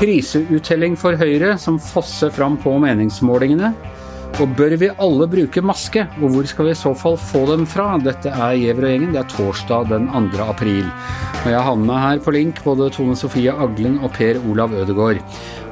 Kriseuttelling 0.00 0.98
for 1.00 1.16
Høyre 1.16 1.54
som 1.56 1.78
fosser 1.80 2.28
fram 2.36 2.58
på 2.60 2.74
meningsmålingene. 2.84 3.72
Og 4.40 4.54
bør 4.56 4.72
vi 4.80 4.88
alle 5.04 5.26
bruke 5.28 5.60
maske, 5.60 6.06
og 6.16 6.30
hvor 6.32 6.46
skal 6.48 6.70
vi 6.70 6.72
i 6.72 6.78
så 6.78 6.94
fall 6.96 7.18
få 7.20 7.42
dem 7.50 7.66
fra? 7.68 7.90
Dette 8.00 8.30
er 8.32 8.54
Giæver 8.56 8.86
og 8.86 8.92
gjengen, 8.94 9.10
det 9.12 9.20
er 9.20 9.28
torsdag 9.28 9.90
den 9.90 10.06
2. 10.08 10.46
april. 10.46 10.86
Og 11.42 11.50
jeg 11.52 11.60
har 11.66 11.76
med 11.76 11.90
meg 11.90 12.00
her 12.06 12.22
på 12.24 12.32
link 12.32 12.62
både 12.64 12.88
Tone 12.94 13.18
Sofie 13.20 13.52
Aglen 13.52 13.98
og 14.00 14.14
Per 14.16 14.40
Olav 14.48 14.72
Ødegaard. 14.72 15.20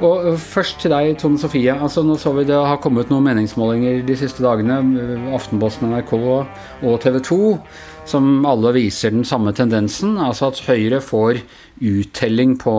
Og 0.05 0.37
først 0.37 0.83
til 0.83 0.93
deg, 0.93 1.15
Tone 1.17 1.41
Sofie. 1.41 1.73
Altså, 1.73 2.05
nå 2.05 2.19
så 2.21 2.35
vi 2.37 2.45
det 2.45 2.61
har 2.61 2.77
kommet 2.83 3.09
noen 3.09 3.25
meningsmålinger 3.25 4.03
de 4.05 4.17
siste 4.21 4.45
dagene. 4.45 4.77
Aftenposten, 5.33 5.89
NRK 5.89 6.13
og 6.19 6.99
TV 7.01 7.23
2 7.25 7.39
som 8.09 8.45
alle 8.49 8.71
viser 8.73 9.13
den 9.13 9.25
samme 9.27 9.53
tendensen, 9.53 10.15
altså 10.17 10.49
at 10.49 10.61
Høyre 10.65 11.01
får 11.03 11.43
uttelling 11.85 12.55
på 12.61 12.73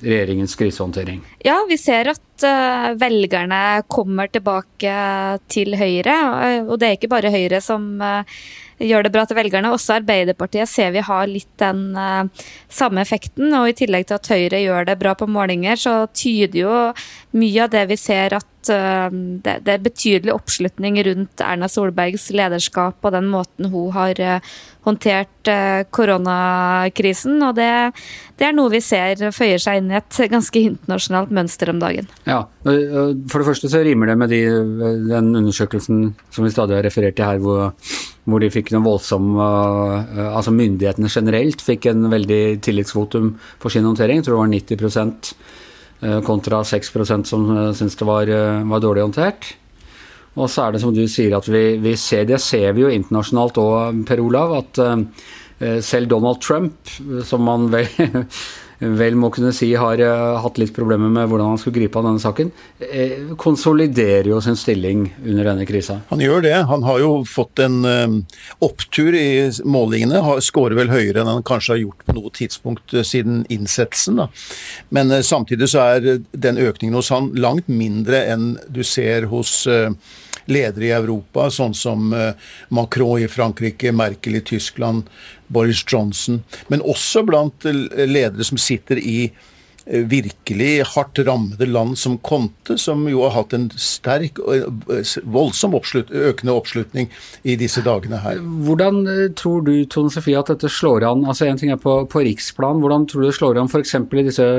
regjeringens 0.00 0.56
krisehåndtering? 0.56 1.20
Ja, 1.44 1.58
vi 1.68 1.76
ser 1.80 2.14
at 2.14 2.22
uh, 2.46 2.92
velgerne 3.00 3.82
kommer 3.90 4.30
tilbake 4.32 4.94
til 5.50 5.76
Høyre. 5.80 6.16
Og 6.66 6.76
det 6.80 6.88
er 6.88 6.98
ikke 6.98 7.12
bare 7.12 7.32
Høyre 7.34 7.60
som 7.64 7.92
uh, 8.02 8.22
gjør 8.80 9.06
det 9.06 9.12
bra 9.14 9.24
til 9.28 9.38
velgerne. 9.38 9.72
Også 9.74 9.98
Arbeiderpartiet 9.98 10.70
ser 10.70 10.94
vi 10.94 11.04
har 11.04 11.28
litt 11.30 11.50
den 11.62 11.90
uh, 11.96 12.46
samme 12.72 13.04
effekten. 13.04 13.52
Og 13.60 13.70
i 13.70 13.76
tillegg 13.82 14.08
til 14.08 14.18
at 14.18 14.32
Høyre 14.32 14.62
gjør 14.62 14.88
det 14.90 14.98
bra 15.00 15.16
på 15.18 15.28
målinger, 15.30 15.80
så 15.80 15.96
tyder 16.14 16.62
jo 16.64 16.78
mye 17.38 17.66
av 17.66 17.74
det 17.74 17.86
vi 17.92 18.00
ser 18.00 18.38
at 18.40 18.48
det, 18.60 19.54
det, 19.64 19.72
er 19.72 19.80
betydelig 19.80 20.34
oppslutning 20.34 20.98
rundt 21.06 21.40
Erna 21.40 21.68
Solbergs 21.70 22.26
lederskap 22.36 23.00
og 23.00 23.14
den 23.14 23.30
måten 23.32 23.70
hun 23.72 23.88
har 23.94 24.20
håndtert 24.84 25.48
eh, 25.50 25.82
koronakrisen. 25.92 27.38
Og 27.46 27.56
det, 27.56 27.70
det, 28.36 28.46
er 28.48 28.56
noe 28.56 28.72
vi 28.72 28.82
ser 28.84 29.30
føyer 29.34 29.60
seg 29.62 29.80
inn 29.80 29.90
i 29.92 29.98
et 30.00 30.20
ganske 30.32 30.64
internasjonalt 30.70 31.32
mønster 31.36 31.72
om 31.72 31.80
dagen. 31.82 32.08
Ja, 32.28 32.42
For 32.64 33.40
det 33.40 33.48
første 33.48 33.72
så 33.72 33.82
rimer 33.86 34.12
det 34.12 34.18
med 34.20 34.32
de, 34.32 34.42
den 35.08 35.34
undersøkelsen 35.42 36.10
som 36.30 36.46
vi 36.46 36.54
stadig 36.54 36.78
har 36.78 36.86
referert 36.86 37.18
til 37.18 37.28
her, 37.28 37.40
hvor, 37.42 37.72
hvor 38.28 38.42
de 38.42 38.50
fikk 38.52 38.72
noe 38.74 38.84
voldsom 38.84 39.32
eh, 39.40 40.28
Altså 40.28 40.52
myndighetene 40.54 41.10
generelt 41.12 41.64
fikk 41.64 41.90
en 41.90 42.08
veldig 42.12 42.60
tillitsvotum 42.64 43.32
for 43.62 43.72
sin 43.72 43.86
håndtering. 43.88 44.20
Jeg 44.20 44.28
tror 44.28 44.36
det 44.36 44.42
var 44.42 44.86
90 44.86 45.32
eh, 46.02 46.20
kontra 46.26 46.62
6% 46.66 47.30
som 47.30 47.50
syntes 47.76 47.98
det 48.00 48.08
var, 48.08 48.32
var 48.70 48.84
dårlig 48.84 49.06
håndtert. 49.08 49.52
Og 50.38 50.46
så 50.48 50.66
er 50.66 50.72
det 50.74 50.82
som 50.84 50.94
du 50.94 51.02
sier 51.10 51.34
at 51.36 51.48
vi, 51.50 51.76
vi 51.82 51.96
ser 51.98 52.28
det 52.28 52.38
ser 52.44 52.72
vi 52.76 52.84
jo 52.84 52.92
internasjonalt 52.92 53.58
òg, 53.60 54.02
Per 54.06 54.22
Olav, 54.22 54.54
at 54.60 54.78
selv 55.84 56.08
Donald 56.08 56.38
Trump, 56.40 56.92
som 57.26 57.42
man 57.44 57.66
vel, 57.72 57.88
vel 58.80 59.16
må 59.20 59.28
kunne 59.32 59.52
si 59.56 59.68
har 59.76 60.00
uh, 60.00 60.38
hatt 60.40 60.58
litt 60.60 60.72
problemer 60.76 61.10
med 61.12 61.28
hvordan 61.28 61.52
han 61.52 61.60
skulle 61.60 61.76
gripe 61.82 62.00
av 62.00 62.06
denne 62.08 62.22
saken, 62.22 62.52
uh, 62.84 63.34
konsoliderer 63.40 64.30
jo 64.32 64.40
sin 64.44 64.58
stilling 64.58 65.04
under 65.24 65.50
denne 65.50 65.66
krisa. 65.68 66.00
Han 66.10 66.22
gjør 66.24 66.44
det. 66.46 66.54
Han 66.70 66.86
har 66.86 67.02
jo 67.02 67.10
fått 67.28 67.60
en 67.62 67.82
opptur 68.64 69.14
i 69.16 69.50
målingene. 69.68 70.20
Skårer 70.44 70.78
vel 70.78 70.92
høyere 70.92 71.22
enn 71.22 71.30
han 71.30 71.44
kanskje 71.46 71.74
har 71.74 71.82
gjort 71.82 72.06
på 72.06 72.16
noe 72.16 72.32
tidspunkt 72.36 72.94
siden 73.06 73.44
innsettelsen. 73.52 74.20
Da. 74.22 74.28
Men 74.94 75.12
samtidig 75.26 75.70
så 75.72 75.84
er 75.84 76.24
den 76.32 76.60
økningen 76.60 76.96
hos 76.98 77.12
han 77.14 77.30
langt 77.40 77.68
mindre 77.70 78.24
enn 78.32 78.54
du 78.68 78.82
ser 78.86 79.28
hos 79.30 79.66
ledere 80.46 80.88
i 80.88 80.94
Europa, 80.96 81.48
sånn 81.52 81.74
som 81.76 82.12
eh, 82.16 82.32
Macron 82.68 83.20
i 83.20 83.28
Frankrike, 83.30 83.92
Merkel 83.92 84.40
i 84.40 84.44
Tyskland, 84.46 85.08
Boris 85.50 85.84
Johnson, 85.86 86.42
men 86.68 86.84
også 86.86 87.24
blant 87.26 87.66
eh, 87.68 88.06
ledere 88.06 88.46
som 88.46 88.60
sitter 88.60 89.00
i 89.00 89.16
eh, 89.26 90.04
virkelig 90.10 90.70
hardt 90.94 91.20
rammede 91.26 91.68
land 91.68 91.98
som 91.98 92.16
Conte, 92.18 92.78
som 92.78 93.02
jo 93.10 93.24
har 93.26 93.34
hatt 93.36 93.56
en 93.56 93.68
sterk 93.74 94.40
og 94.42 94.86
voldsom 95.24 95.76
oppslut, 95.78 96.12
økende 96.14 96.56
oppslutning 96.56 97.10
i 97.42 97.58
disse 97.60 97.82
dagene 97.86 98.22
her. 98.24 98.40
Hvordan 98.40 99.04
tror 99.38 99.66
du 99.66 99.74
Tone 99.90 100.12
Sofie, 100.14 100.38
at 100.38 100.52
dette 100.52 100.70
slår 100.70 101.08
an? 101.10 101.26
Altså 101.26 101.50
En 101.50 101.60
ting 101.60 101.74
er 101.74 101.82
på, 101.82 102.02
på 102.10 102.24
riksplan, 102.26 102.82
hvordan 102.82 103.08
tror 103.10 103.24
du 103.26 103.30
det 103.30 103.38
slår 103.38 103.60
an 103.60 103.70
f.eks. 103.70 103.96
i 103.98 104.26
disse 104.30 104.50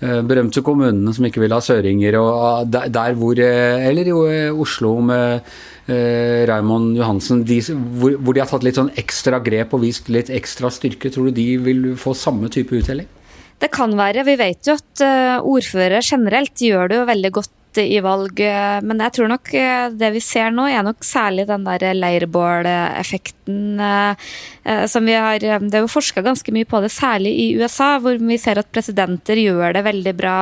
berømte 0.00 0.60
kommunene 0.60 1.12
som 1.16 1.24
ikke 1.24 1.40
vil 1.40 1.54
ha 1.56 1.60
søringer, 1.64 2.18
og 2.20 2.28
ah, 2.36 2.58
der, 2.68 2.90
der 2.92 3.16
hvor 3.16 3.38
eh, 3.40 3.86
Eller 3.88 4.10
jo 4.10 4.26
eh, 4.28 4.52
Oslo 4.52 4.98
med 5.00 5.40
eh, 5.88 6.44
Raymond 6.48 6.98
Johansen, 6.98 7.44
de, 7.48 7.60
hvor, 7.96 8.18
hvor, 8.20 8.36
de 8.36 8.42
har 8.42 8.50
tatt 8.50 8.66
litt 8.66 8.76
sånn 8.76 8.92
ekstra 9.00 9.40
grep 9.40 9.72
og 9.72 9.84
vist 9.86 10.10
litt 10.12 10.28
ekstra 10.28 10.68
styrke. 10.68 11.08
Tror 11.12 11.30
du 11.30 11.38
de 11.38 11.48
vil 11.64 11.94
få 11.96 12.12
samme 12.12 12.52
type 12.52 12.76
uttelling? 12.76 13.08
Det 13.56 13.70
kan 13.72 13.94
være. 13.96 14.26
Vi 14.28 14.36
vet 14.36 14.68
jo 14.68 14.76
at 14.76 15.04
ordførere 15.40 16.04
generelt 16.04 16.60
gjør 16.60 16.90
det 16.92 16.98
jo 16.98 17.08
veldig 17.08 17.30
godt 17.38 17.55
i 17.82 18.00
valg. 18.04 18.40
Men 18.86 19.00
jeg 19.04 19.14
tror 19.16 19.30
nok 19.30 19.52
eh, 19.56 19.86
det 19.94 20.10
vi 20.14 20.22
ser 20.24 20.52
nå, 20.54 20.66
er 20.70 20.84
nok 20.86 21.04
særlig 21.04 21.46
den 21.48 21.66
der 21.66 21.84
leirbåleffekten 21.96 23.80
eh, 23.82 24.26
eh, 24.64 24.84
som 24.90 25.06
vi 25.06 25.16
har 25.16 25.40
Det 25.40 25.74
er 25.74 25.84
jo 25.84 25.90
forska 25.90 26.24
ganske 26.24 26.54
mye 26.54 26.68
på 26.68 26.80
det, 26.84 26.92
særlig 26.94 27.32
i 27.42 27.48
USA, 27.60 27.96
hvor 28.02 28.18
vi 28.20 28.38
ser 28.40 28.60
at 28.60 28.70
presidenter 28.72 29.40
gjør 29.40 29.76
det 29.76 29.86
veldig 29.86 30.14
bra. 30.18 30.38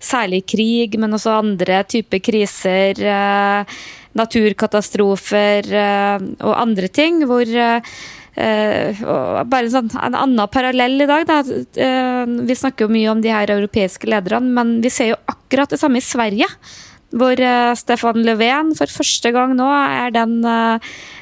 Særlig 0.00 0.42
i 0.42 0.48
krig, 0.56 0.98
men 1.00 1.16
også 1.16 1.38
andre 1.40 1.82
typer 1.84 2.22
kriser. 2.24 3.04
Naturkatastrofer 4.16 5.68
og 6.40 6.54
andre 6.56 6.88
ting. 6.88 7.22
hvor 7.28 7.46
bare 8.36 9.64
en, 9.66 9.72
sånn, 9.72 9.90
en 9.98 10.18
annen 10.18 10.52
parallell 10.52 11.02
i 11.02 11.08
dag. 11.10 11.26
Da. 11.28 11.40
Uh, 11.44 12.40
vi 12.46 12.58
snakker 12.58 12.86
jo 12.86 12.94
mye 12.94 13.10
om 13.12 13.22
de 13.24 13.32
her 13.34 13.50
europeiske 13.56 14.10
lederne, 14.10 14.52
men 14.54 14.78
vi 14.84 14.92
ser 14.92 15.14
jo 15.14 15.22
akkurat 15.30 15.70
det 15.70 15.80
samme 15.80 16.00
i 16.00 16.04
Sverige. 16.04 16.48
Hvor 17.10 17.34
uh, 17.42 17.72
Stefan 17.74 18.22
Löfven 18.26 18.74
for 18.78 19.00
første 19.00 19.34
gang 19.34 19.56
nå 19.58 19.70
er 19.70 20.14
den 20.14 20.38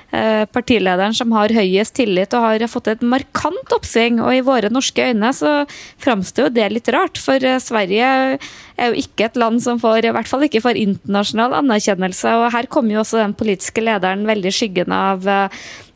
partilederen 0.08 1.12
som 1.12 1.34
har 1.36 1.52
høyest 1.52 1.92
tillit 1.98 2.32
og 2.32 2.40
har 2.40 2.62
fått 2.72 2.86
et 2.88 3.02
markant 3.04 3.74
oppsving. 3.76 4.22
Og 4.24 4.38
i 4.38 4.40
våre 4.40 4.70
norske 4.72 5.04
øyne 5.04 5.34
så 5.36 5.66
framstår 6.00 6.46
jo 6.46 6.54
det 6.56 6.70
litt 6.72 6.88
rart, 6.94 7.20
for 7.20 7.44
Sverige 7.60 8.08
er 8.08 8.88
jo 8.88 9.02
ikke 9.02 9.26
et 9.26 9.36
land 9.36 9.60
som 9.60 9.76
får, 9.76 10.08
i 10.08 10.14
hvert 10.16 10.30
fall 10.30 10.46
ikke 10.46 10.62
får 10.64 10.80
internasjonal 10.80 11.58
anerkjennelse. 11.60 12.32
Og 12.40 12.48
her 12.56 12.70
kommer 12.72 12.96
jo 12.96 13.02
også 13.02 13.20
den 13.20 13.36
politiske 13.36 13.84
lederen 13.84 14.24
veldig 14.24 14.48
skyggende 14.48 14.68
skyggen 14.68 14.96
av 14.96 15.28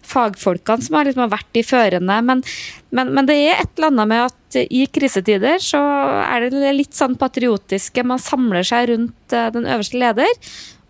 fagfolkene 0.07 0.85
som 0.85 0.99
har 0.99 1.09
liksom 1.09 1.31
vært 1.33 1.59
i 1.59 1.65
førende. 1.67 2.19
Men, 2.27 2.43
men, 2.91 3.13
men, 3.17 3.29
det 3.29 3.39
er 3.39 3.63
et 3.63 3.73
eller 3.77 3.93
annet 3.93 4.13
med 4.13 4.25
at 4.27 4.61
i 4.63 4.85
krisetider 4.93 5.63
så 5.63 5.81
er 6.27 6.49
det 6.53 6.77
litt 6.77 6.97
sånn 6.97 7.17
patriotiske. 7.21 8.05
Man 8.07 8.23
samler 8.23 8.67
seg 8.67 8.91
rundt 8.93 9.37
eh, 9.37 9.51
den 9.55 9.69
øverste 9.69 10.01
leder. 10.01 10.33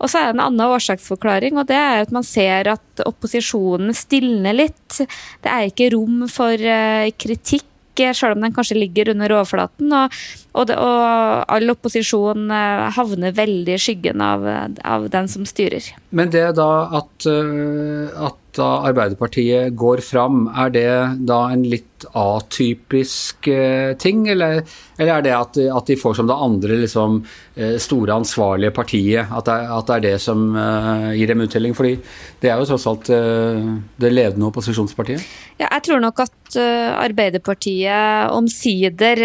Og 0.03 0.11
så 0.11 0.19
er 0.19 0.29
det 0.29 0.35
en 0.35 0.45
annen 0.49 0.73
årsaksforklaring, 0.75 1.55
og 1.59 1.69
det 1.69 1.77
er 1.79 2.01
at 2.03 2.09
man 2.11 2.25
ser 2.27 2.67
at 2.73 3.03
opposisjonen 3.07 3.93
stilner 3.95 4.57
litt. 4.57 4.97
Det 4.99 5.47
er 5.51 5.69
ikke 5.69 5.93
rom 5.95 6.25
for 6.31 6.59
eh, 6.59 7.13
kritikk 7.15 7.69
selv 7.93 8.33
om 8.33 8.41
den 8.41 8.53
kanskje 8.55 8.79
ligger 8.79 9.11
under 9.11 9.31
overflaten. 9.37 9.91
Og, 9.93 10.15
og, 10.57 10.67
det, 10.67 10.77
og 10.81 11.43
all 11.55 11.73
opposisjon 11.75 12.49
eh, 12.51 12.85
havner 12.97 13.35
veldig 13.37 13.77
i 13.77 13.81
skyggen 13.81 14.23
av, 14.25 14.47
av, 14.81 15.07
den 15.13 15.29
som 15.31 15.45
styrer. 15.47 15.93
Men 16.09 16.33
det 16.33 16.47
da 16.57 16.71
at, 16.99 17.27
at 17.29 18.42
da 18.57 18.69
Arbeiderpartiet 18.89 19.75
går 19.79 20.03
fram, 20.05 20.47
er 20.49 20.73
det 20.73 20.91
da 21.29 21.45
en 21.53 21.65
litt 21.67 21.92
atypisk 22.11 23.47
eh, 23.51 23.93
ting, 23.99 24.25
eller, 24.29 24.61
eller 24.97 25.11
er 25.15 25.25
det 25.25 25.33
at, 25.35 25.59
at, 25.63 25.87
de 25.87 25.97
får 25.99 26.17
som 26.19 26.29
det 26.29 26.37
andre 26.45 26.77
liksom, 26.83 27.21
eh, 27.55 27.75
store 27.81 28.17
ansvarlige 28.21 28.73
partiet, 28.75 29.31
at 29.31 29.47
det, 29.49 29.57
at 29.77 29.89
det, 29.89 29.95
er 29.95 30.05
det 30.07 30.13
som 30.23 30.45
uh, 30.55 31.11
gir 31.15 31.31
dem 31.31 31.43
uttelling? 31.45 31.75
Fordi 31.77 31.95
det 32.41 32.51
er 32.51 32.59
jo 32.59 32.67
tross 32.69 32.87
alt 32.89 33.09
det 33.09 34.11
ledende 34.11 34.49
opposisjonspartiet? 34.49 35.23
Ja, 35.59 35.67
jeg 35.69 35.83
tror 35.85 36.01
nok 36.03 36.23
at 36.23 36.57
Arbeiderpartiet 36.57 38.29
omsider 38.33 39.17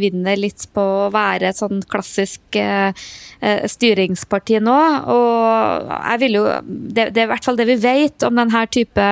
vinner 0.00 0.38
litt 0.38 0.64
på 0.74 0.82
å 0.82 1.10
være 1.14 1.50
et 1.50 1.58
sånn 1.58 1.82
klassisk 1.90 2.58
styringsparti 3.74 4.58
nå. 4.64 4.78
Og 5.14 5.92
jeg 5.92 6.22
vil 6.24 6.38
jo 6.40 6.46
det, 6.64 7.10
det 7.14 7.22
er 7.22 7.28
i 7.28 7.32
hvert 7.34 7.46
fall 7.46 7.60
det 7.60 7.68
vi 7.68 7.78
vet 7.84 8.26
om 8.26 8.42
denne 8.42 8.64
type 8.74 9.06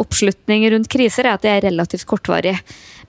oppslutning 0.00 0.66
rundt 0.72 0.90
kriser, 0.90 1.28
er 1.28 1.38
at 1.38 1.44
det 1.44 1.52
er 1.52 1.66
relativt 1.68 2.06
kortvarig. 2.10 2.56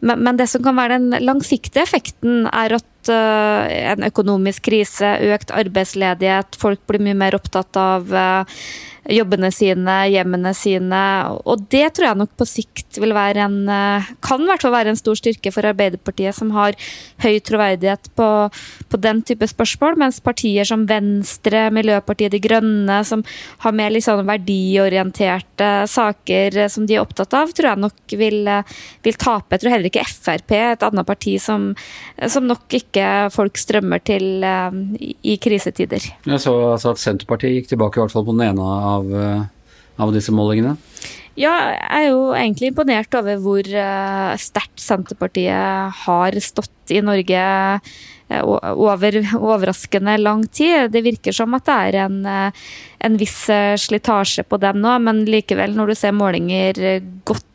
Men, 0.02 0.22
men, 0.26 0.38
det 0.38 0.50
som 0.50 0.64
kan 0.66 0.78
være 0.78 0.98
den 0.98 1.26
langsiktige 1.26 1.86
effekten, 1.86 2.48
er 2.50 2.78
at 2.80 3.01
en 3.10 4.06
økonomisk 4.06 4.68
krise, 4.70 5.16
økt 5.34 5.54
arbeidsledighet, 5.56 6.58
folk 6.60 6.84
blir 6.90 7.02
mye 7.02 7.18
mer 7.18 7.38
opptatt 7.38 7.78
av 7.80 8.14
jobbene 9.10 9.50
sine, 9.54 9.96
hjemmene 10.12 10.52
sine. 10.56 11.02
Og 11.50 11.64
det 11.74 11.88
tror 11.96 12.08
jeg 12.10 12.20
nok 12.22 12.34
på 12.38 12.48
sikt 12.48 13.00
vil 13.02 13.16
være 13.16 13.46
en 13.48 13.58
eh, 13.72 14.10
Kan 14.22 14.44
i 14.44 14.50
hvert 14.50 14.64
fall 14.64 14.74
være 14.76 14.94
en 14.94 15.00
stor 15.00 15.18
styrke 15.18 15.52
for 15.54 15.66
Arbeiderpartiet, 15.66 16.36
som 16.38 16.52
har 16.56 16.78
høy 17.24 17.40
troverdighet 17.44 18.12
på, 18.18 18.28
på 18.92 19.02
den 19.02 19.22
type 19.26 19.48
spørsmål, 19.50 19.98
mens 20.02 20.22
partier 20.24 20.68
som 20.68 20.86
Venstre, 20.90 21.68
Miljøpartiet 21.74 22.36
De 22.36 22.42
Grønne, 22.44 23.02
som 23.08 23.26
har 23.66 23.76
mer 23.76 23.94
liksom 23.96 24.24
verdiorienterte 24.28 25.72
saker 25.90 26.62
som 26.72 26.86
de 26.88 26.98
er 26.98 27.04
opptatt 27.04 27.34
av, 27.38 27.52
tror 27.56 27.72
jeg 27.72 27.84
nok 27.88 28.18
vil, 28.22 28.42
vil 29.06 29.20
tape. 29.20 29.56
Jeg 29.56 29.64
tror 29.64 29.76
heller 29.76 29.92
ikke 29.92 30.08
Frp, 30.12 30.54
et 30.58 30.84
annet 30.86 31.08
parti 31.08 31.38
som, 31.42 31.72
som 32.30 32.46
nok 32.46 32.78
ikke 32.78 32.91
folk 33.34 33.60
strømmer 33.60 34.02
til 34.04 34.44
eh, 34.44 34.78
i 35.24 35.38
krisetider. 35.42 36.04
Jeg 36.26 36.44
så 36.44 36.54
altså 36.74 36.94
at 36.96 37.02
Senterpartiet 37.02 37.60
gikk 37.60 37.72
tilbake 37.72 38.00
i 38.00 38.04
hvert 38.04 38.14
fall 38.14 38.28
på 38.28 38.36
den 38.36 38.46
ene 38.50 38.62
av, 38.92 39.12
eh, 39.16 39.44
av 40.02 40.14
disse 40.16 40.34
målingene? 40.36 40.76
Ja, 41.40 41.54
jeg 41.72 41.92
er 41.96 42.08
jo 42.10 42.24
egentlig 42.36 42.74
imponert 42.74 43.16
over 43.16 43.38
hvor 43.40 43.64
uh, 43.64 44.34
sterkt 44.36 44.82
Senterpartiet 44.84 46.02
har 46.04 46.36
stått 46.44 46.92
i 46.92 47.00
Norge 47.00 47.44
over 48.32 49.16
overraskende 49.38 50.18
lang 50.20 50.44
tid. 50.52 50.92
Det 50.92 51.02
virker 51.04 51.36
som 51.36 51.56
at 51.56 51.66
det 51.68 51.78
er 51.88 51.98
en, 52.06 52.20
en 52.28 53.18
viss 53.20 53.40
slitasje 53.84 54.44
på 54.48 54.60
dem 54.60 54.80
nå, 54.84 54.94
men 55.04 55.24
likevel, 55.28 55.76
når 55.76 55.92
du 55.92 55.96
ser 56.00 56.16
målinger 56.16 56.80
godt 57.28 57.48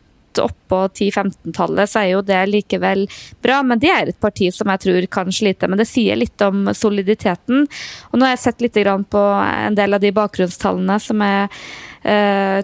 oppå 0.43 0.83
10-15-tallet, 0.89 1.91
så 1.91 2.03
er 2.03 2.11
jo 2.13 2.23
det 2.27 2.43
likevel 2.51 3.07
bra. 3.45 3.63
Men 3.67 3.83
det 3.83 3.93
er 3.93 4.13
et 4.13 4.21
parti 4.23 4.51
som 4.55 4.71
jeg 4.73 4.85
tror 4.87 5.09
kan 5.19 5.33
slite. 5.33 5.69
Men 5.71 5.81
det 5.81 5.89
sier 5.91 6.19
litt 6.19 6.43
om 6.45 6.69
soliditeten. 6.75 7.67
Og 8.11 8.19
nå 8.19 8.29
har 8.29 8.37
jeg 8.37 8.45
sett 8.47 8.65
litt 8.65 8.81
på 9.11 9.27
en 9.43 9.77
del 9.79 9.97
av 9.97 10.03
de 10.03 10.13
bakgrunnstallene 10.15 10.99
som 11.03 11.23
er 11.25 11.49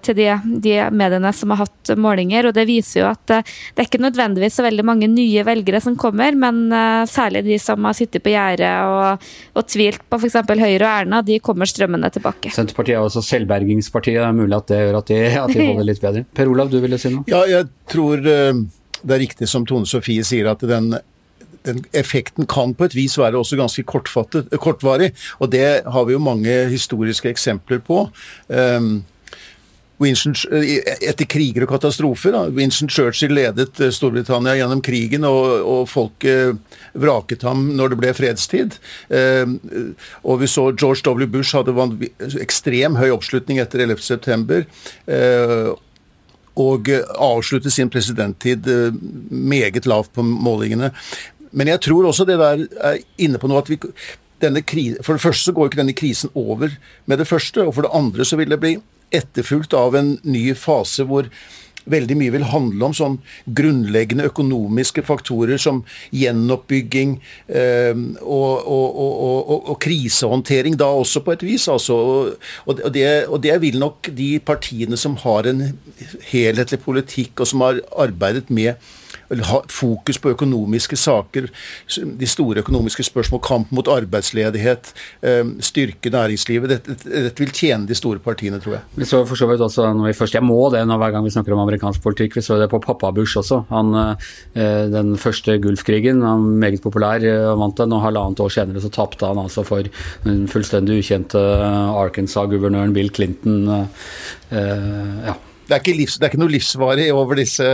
til 0.02 0.16
de, 0.16 0.26
de, 0.62 0.74
mediene 0.94 1.32
som 1.34 1.52
har 1.54 1.62
hatt 1.64 1.92
målinger. 1.98 2.48
og 2.48 2.54
Det 2.56 2.64
viser 2.68 3.02
jo 3.02 3.08
at 3.10 3.34
eh, 3.34 3.52
det 3.74 3.82
er 3.82 3.88
ikke 3.88 4.02
nødvendigvis 4.02 4.58
så 4.58 4.66
veldig 4.66 4.84
mange 4.86 5.08
nye 5.10 5.44
velgere 5.46 5.80
som 5.82 5.96
kommer, 5.98 6.36
men 6.38 6.64
eh, 6.72 7.02
særlig 7.10 7.44
de 7.46 7.58
som 7.62 7.84
har 7.88 7.96
sittet 7.98 8.24
på 8.24 8.32
gjerdet 8.34 8.72
og, 8.88 9.28
og, 9.56 9.62
tvilt 9.68 10.04
på 10.08 10.20
f.eks. 10.20 10.40
Høyre 10.52 10.82
og 10.82 10.90
Erna, 10.90 11.22
de 11.26 11.40
kommer 11.44 11.70
strømmende 11.70 12.12
tilbake. 12.14 12.52
Senterpartiet 12.54 12.98
er 12.98 13.06
også 13.06 13.24
selvbergingspartiet, 13.26 14.20
det 14.20 14.28
er 14.28 14.36
mulig 14.36 14.58
at 14.58 14.72
det 14.72 14.82
gjør 14.82 15.00
at 15.00 15.12
de, 15.12 15.22
at 15.44 15.54
de 15.54 15.70
holder 15.70 15.88
litt 15.88 16.02
bedre. 16.02 16.26
Per 16.36 16.52
Olav, 16.52 16.72
du 16.72 16.78
ville 16.82 17.00
si 17.00 17.14
noe? 17.14 17.26
Ja, 17.30 17.44
jeg 17.50 17.70
tror 17.92 18.22
det 18.22 19.16
er 19.16 19.22
riktig 19.22 19.48
som 19.50 19.66
Tone 19.68 19.88
Sofie 19.88 20.24
sier, 20.26 20.52
at 20.52 20.62
den 20.66 20.94
den 21.62 21.84
effekten 21.94 22.46
kan 22.50 22.72
på 22.74 22.88
et 22.88 22.96
vis 22.96 23.14
være 23.18 23.38
også 23.38 23.54
ganske 23.54 23.84
kortvarig, 23.86 25.12
og 25.38 25.52
det 25.52 25.66
har 25.86 26.06
vi 26.08 26.16
jo 26.16 26.22
mange 26.22 26.56
historiske 26.72 27.30
eksempler 27.30 27.78
på. 27.86 28.08
Um, 28.48 29.04
Winston, 30.02 30.34
eh, 30.52 30.81
etter 31.08 31.28
kriger 31.31 31.66
og 31.66 31.72
katastrofer. 31.75 32.34
Da. 32.34 32.43
Winston 32.54 32.90
Churchill 32.93 33.34
ledet 33.37 33.81
eh, 33.81 33.93
Storbritannia 33.94 34.56
gjennom 34.58 34.82
krigen, 34.84 35.26
og, 35.28 35.46
og 35.62 35.87
folket 35.90 36.58
vraket 36.93 37.46
ham 37.46 37.70
når 37.76 37.93
det 37.93 38.00
ble 38.02 38.12
fredstid. 38.16 38.76
Eh, 39.12 39.46
og 40.22 40.43
vi 40.43 40.50
så 40.50 40.69
George 40.75 41.04
W. 41.06 41.31
Bush 41.31 41.56
hadde 41.56 42.10
ekstrem 42.43 42.99
høy 43.00 43.10
oppslutning 43.14 43.62
etter 43.62 43.87
11.9. 43.87 44.62
Eh, 45.06 45.72
og 46.60 46.88
avsluttet 47.16 47.72
sin 47.72 47.90
presidenttid 47.93 48.66
eh, 48.69 48.99
meget 49.31 49.87
lavt 49.88 50.12
på 50.12 50.25
målingene. 50.26 50.93
Men 51.52 51.69
jeg 51.69 51.81
tror 51.84 52.08
også 52.08 52.26
det 52.28 52.38
der 52.40 52.66
er 52.81 53.00
inne 53.20 53.40
på 53.40 53.49
noe 53.50 53.62
at 53.62 53.70
vi 53.70 53.78
For 55.04 55.14
det 55.14 55.22
første 55.22 55.44
så 55.44 55.52
går 55.54 55.69
ikke 55.69 55.78
denne 55.78 55.94
krisen 55.94 56.31
over 56.34 56.72
med 57.06 57.19
det 57.19 57.28
første, 57.28 57.62
og 57.62 57.76
for 57.76 57.87
det 57.87 57.93
andre 57.94 58.25
så 58.25 58.37
vil 58.37 58.50
det 58.50 58.58
bli 58.58 58.72
etterfulgt 59.12 59.76
av 59.76 59.97
en 59.99 60.17
ny 60.25 60.50
fase 60.59 61.06
hvor 61.09 61.29
veldig 61.91 62.17
mye 62.19 62.32
vil 62.35 62.47
handle 62.47 62.88
om 62.88 62.94
sånn 62.94 63.17
grunnleggende 63.59 64.29
økonomiske 64.31 65.05
faktorer 65.06 65.61
som 65.61 65.82
gjenoppbygging 66.14 67.17
eh, 67.49 67.93
og, 68.23 68.53
og, 68.62 69.00
og, 69.03 69.53
og, 69.56 69.76
krisehåndtering, 69.82 70.79
da 70.79 70.91
også 70.94 71.25
på 71.26 71.35
et 71.35 71.47
vis. 71.47 71.69
Altså, 71.73 71.97
det, 72.94 73.06
og 73.29 73.43
det 73.44 73.59
vil 73.64 73.81
nok 73.82 74.12
de 74.14 74.37
partiene 74.44 74.99
som 75.00 75.19
har 75.25 75.49
en 75.50 75.64
helhetlig 76.31 76.82
politikk, 76.85 77.43
og 77.43 77.50
som 77.50 77.67
har 77.67 77.82
arbeidet 78.06 78.49
med 78.53 78.76
fokus 79.69 80.19
på 80.19 80.32
økonomiske 80.34 80.96
saker, 80.96 81.49
de 82.19 82.29
store 82.29 82.62
økonomiske 82.62 83.05
spørsmål, 83.06 83.40
kamp 83.44 83.73
mot 83.73 83.88
arbeidsledighet, 83.88 84.93
eh, 85.23 85.44
styrke 85.61 86.11
næringslivet. 86.11 86.69
Dette, 86.69 86.96
dette 87.05 87.43
vil 87.43 87.52
tjene 87.52 87.87
de 87.87 87.94
store 87.94 88.19
partiene, 88.19 88.61
tror 88.61 88.79
jeg. 88.79 88.82
Vi 88.96 89.05
så 89.08 89.23
for 89.26 89.37
så 89.37 89.49
vidt 89.50 89.61
også 89.61 89.88
når 89.93 90.06
vi 90.06 90.12
først, 90.12 90.32
Jeg 90.32 90.43
må 90.43 90.70
det 90.73 90.87
når 90.87 90.99
hver 90.99 91.12
gang 91.12 91.25
vi 91.25 91.31
snakker 91.31 91.52
om 91.52 91.58
amerikansk 91.58 92.02
politikk. 92.02 92.37
Vi 92.37 92.40
så 92.40 92.58
det 92.58 92.70
på 92.70 92.81
pappa 92.81 93.12
Bush 93.12 93.37
også. 93.37 93.64
Han, 93.69 94.17
eh, 94.55 94.88
den 94.88 95.17
første 95.17 95.58
Gulfkrigen, 95.58 96.23
han 96.23 96.43
var 96.43 96.58
meget 96.58 96.82
populær, 96.82 97.52
og 97.52 97.58
vant 97.58 97.76
den. 97.76 97.93
Og 97.93 98.02
halvannet 98.02 98.40
år 98.40 98.49
senere 98.49 98.81
så 98.81 98.90
tapte 98.90 99.26
han 99.26 99.37
altså 99.38 99.64
for 99.64 99.82
den 100.25 100.49
fullstendig 100.49 100.99
ukjente 101.02 101.38
Arkansas-guvernøren 101.38 102.93
Bill 102.93 103.11
Clinton. 103.11 103.87
Eh, 104.50 105.26
ja 105.26 105.35
det 105.69 105.76
er, 105.79 105.94
livs, 105.94 106.19
det 106.19 106.26
er, 106.26 106.32
ikke 106.32 106.43
noe 106.43 106.53
livsvarig 106.53 107.06
over 107.14 107.38
disse 107.38 107.67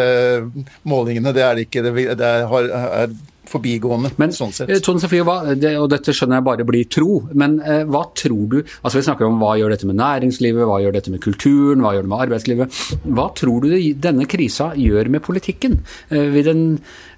målingene. 0.88 1.32
Det 1.35 1.44
er 1.44 1.56
det 1.56 1.67
ikke. 1.69 1.82
Det, 1.87 1.94
det 2.20 2.29
er, 2.29 2.70
er 3.02 3.14
forbigående. 3.50 4.12
Men, 4.20 4.34
sånn 4.36 4.54
sett. 4.54 4.70
Eh, 4.72 4.82
Tone 4.84 5.02
Sofie, 5.02 5.24
hva, 5.26 5.40
det, 5.58 5.74
og 5.80 5.90
dette 5.92 6.14
skjønner 6.14 6.40
jeg 6.40 6.48
bare 6.48 6.68
blir 6.68 6.88
tro, 6.92 7.22
men 7.38 7.58
eh, 7.64 7.84
hva 7.88 8.04
tror 8.16 8.46
du 8.52 8.58
altså 8.60 8.98
Vi 8.98 9.06
snakker 9.06 9.26
om 9.26 9.38
hva 9.40 9.54
gjør 9.58 9.72
dette 9.74 9.88
med 9.88 9.98
næringslivet, 9.98 10.66
hva 10.68 10.78
gjør 10.82 10.96
dette 10.96 11.12
med 11.12 11.22
kulturen, 11.24 11.82
hva 11.84 11.94
gjør 11.94 12.06
det 12.06 12.12
med 12.12 12.24
arbeidslivet. 12.26 12.80
Hva 13.18 13.28
tror 13.36 13.64
du 13.64 13.76
denne 13.98 14.26
krisa 14.30 14.72
gjør 14.78 15.10
med 15.12 15.24
politikken? 15.24 15.78
Eh, 16.10 16.28
vil, 16.34 16.46
den, 16.46 16.62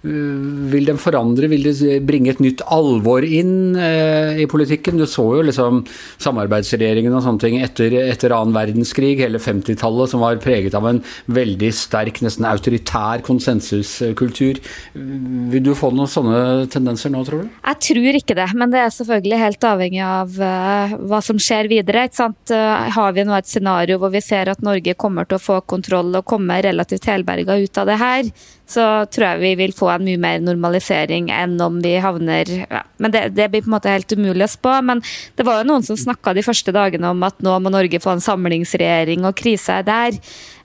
uh, 0.05 0.69
vil 0.73 0.89
den 0.89 1.01
forandre, 1.01 1.51
vil 1.53 1.67
det 1.67 2.01
bringe 2.09 2.33
et 2.35 2.43
nytt 2.43 2.65
alvor 2.71 3.25
inn 3.27 3.77
eh, 3.79 4.43
i 4.45 4.49
politikken? 4.51 5.01
Du 5.01 5.07
så 5.11 5.27
jo 5.39 5.47
liksom 5.47 5.83
samarbeidsregjeringen 6.21 7.15
og 7.17 7.25
sånne 7.27 7.45
ting 7.45 7.59
etter, 7.65 7.97
etter 8.05 8.35
annen 8.37 8.57
verdenskrig, 8.57 9.17
hele 9.23 9.41
50-tallet, 9.43 10.13
som 10.13 10.25
var 10.25 10.41
preget 10.43 10.77
av 10.79 10.89
en 10.91 11.03
veldig 11.31 11.73
sterk, 11.77 12.23
nesten 12.25 12.49
autoritær 12.49 13.25
konsensuskultur. 13.27 14.61
Vil 14.95 15.65
du 15.65 15.75
få 15.79 15.93
noe 15.95 16.11
sånt 16.11 16.20
sånne 16.21 16.69
tendenser 16.73 17.13
nå, 17.13 17.25
tror 17.27 17.45
du? 17.45 17.51
Jeg 17.65 17.81
tror 17.89 18.21
ikke 18.21 18.37
det, 18.39 18.49
men 18.55 18.73
det 18.73 18.85
er 18.85 18.95
selvfølgelig 18.95 19.41
helt 19.41 19.67
avhengig 19.71 20.05
av 20.07 20.39
uh, 20.39 20.95
hva 21.11 21.21
som 21.25 21.41
skjer 21.41 21.71
videre. 21.73 22.07
Uh, 22.21 22.87
har 22.95 23.17
vi 23.17 23.27
nå 23.27 23.37
et 23.37 23.51
scenario 23.51 23.99
hvor 24.01 24.13
vi 24.15 24.23
ser 24.25 24.53
at 24.53 24.63
Norge 24.65 24.97
kommer 25.01 25.29
til 25.29 25.41
å 25.41 25.43
få 25.43 25.61
kontroll 25.69 26.15
og 26.21 26.27
komme 26.29 26.61
relativt 26.65 27.09
helberga 27.11 27.59
ut 27.61 27.81
av 27.83 27.91
det 27.91 27.99
her, 28.01 28.33
så 28.71 28.87
tror 29.11 29.27
jeg 29.27 29.43
vi 29.43 29.53
vil 29.65 29.75
få 29.77 29.91
en 29.95 30.07
mye 30.07 30.21
mer 30.21 30.43
normalisering 30.45 31.31
enn 31.35 31.57
om 31.65 31.81
vi 31.83 31.97
havner 32.03 32.51
ja. 32.63 32.85
Men 33.01 33.15
det, 33.15 33.23
det, 33.35 33.49
blir 33.51 33.65
på 33.65 33.71
en 33.71 33.75
måte 33.75 33.93
helt 33.93 34.13
umulig 34.13 34.45
å 34.45 34.53
spå. 34.53 34.75
Men 34.85 35.01
det 35.39 35.47
var 35.49 35.61
jo 35.61 35.69
noen 35.71 35.85
som 35.87 35.97
snakka 35.99 36.35
de 36.37 36.45
første 36.45 36.73
dagene 36.77 37.11
om 37.15 37.23
at 37.27 37.39
nå 37.45 37.57
må 37.65 37.73
Norge 37.73 38.01
få 38.03 38.13
en 38.13 38.25
samlingsregjering, 38.25 39.25
og 39.25 39.39
krisa 39.41 39.81
er 39.81 39.87
der. 39.89 40.19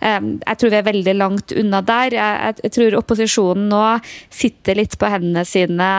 Jeg 0.06 0.58
tror 0.60 0.74
vi 0.74 0.78
er 0.78 0.86
veldig 0.86 1.16
langt 1.18 1.54
unna 1.56 1.80
der. 1.86 2.18
Jeg 2.18 2.74
tror 2.76 2.98
opposisjonen 3.00 3.70
nå 3.72 3.82
sitter 4.34 4.78
litt 4.78 4.98
på 5.00 5.10
hendene 5.10 5.46
sine, 5.48 5.90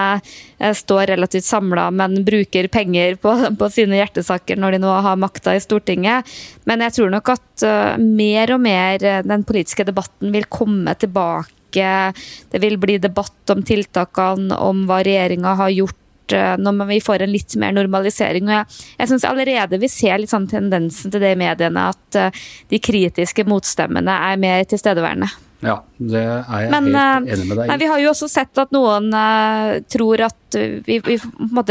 eh, 0.59 0.75
står 0.77 1.07
relativt 1.15 1.49
samla, 1.49 1.89
men 1.91 2.21
bruker 2.27 2.69
penger 2.69 3.17
på, 3.17 3.33
på, 3.59 3.71
sine 3.73 3.99
hjertesaker 3.99 4.61
når 4.61 4.77
de 4.77 4.83
nå 4.85 4.95
har 5.09 5.19
makta 5.21 5.57
i 5.57 5.65
Stortinget. 5.65 6.29
Men 6.69 6.85
jeg 6.85 6.99
tror 6.99 7.13
nok 7.17 7.35
at 7.35 7.67
eh, 7.67 7.99
mer 7.99 8.55
og 8.55 8.63
mer 8.63 9.03
eh, 9.03 9.23
den 9.27 9.47
politiske 9.49 9.89
debatten 9.89 10.35
vil 10.37 10.49
komme 10.53 10.95
tilbake 11.01 11.56
det 11.75 12.61
vil 12.63 12.79
bli 12.79 12.99
debatt 13.03 13.53
om 13.53 13.63
tiltakene, 13.67 14.57
om 14.57 14.85
hva 14.89 15.03
regjeringa 15.07 15.57
har 15.59 15.73
gjort 15.75 16.37
eh, 16.37 16.55
når 16.61 16.87
vi 16.91 17.01
får 17.05 17.25
en 17.25 17.33
litt 17.33 17.57
mer 17.61 17.75
normalisering. 17.77 18.49
Og 18.49 18.55
jeg, 18.57 18.85
jeg 19.01 19.13
syns 19.13 19.27
allerede 19.29 19.81
vi 19.83 19.91
ser 19.93 20.21
litt 20.23 20.33
sånn 20.33 20.49
tendensen 20.51 21.13
til 21.13 21.23
det 21.23 21.35
i 21.35 21.41
mediene, 21.41 21.89
at 21.93 22.21
uh, 22.21 22.47
de 22.71 22.81
kritiske 22.83 23.47
motstemmene 23.49 24.21
er 24.31 24.41
mer 24.41 24.65
tilstedeværende. 24.69 25.33
Ja, 25.65 25.81
det 25.97 26.21
er 26.21 26.67
jeg 26.67 26.71
Men, 26.75 26.91
helt 26.93 27.31
enig 27.33 27.47
med 27.49 27.57
deg 27.57 27.63
i. 27.65 27.69
Men 27.71 27.81
vi 27.81 27.87
har 27.89 28.01
jo 28.03 28.11
også 28.11 28.29
sett 28.29 28.59
at 28.61 28.73
noen 28.75 29.09
uh, 29.17 29.79
tror 29.89 30.27
at 30.27 30.57
vi, 30.57 30.99
vi 31.03 31.17